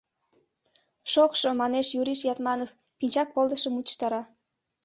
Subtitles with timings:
[1.11, 4.21] —Шокшо!— манеш Юриш Ятманов, пинчак полдышым мучыштара.